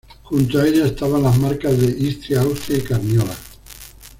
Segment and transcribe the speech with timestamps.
[0.23, 3.35] Junto a ella estaban las marcas de Istria, Austria, y Carniola.